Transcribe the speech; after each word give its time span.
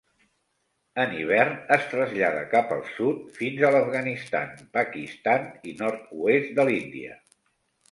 En 1.01 1.11
hivern 1.17 1.59
es 1.75 1.83
trasllada 1.91 2.39
cap 2.55 2.73
al 2.79 2.81
sud 2.95 3.21
fins 3.37 3.63
a 3.69 3.71
l'Afganistan, 3.77 4.57
Pakistan 4.81 5.47
i 5.69 5.77
nord-oest 5.85 6.53
de 6.61 6.69
l'Índia. 6.73 7.23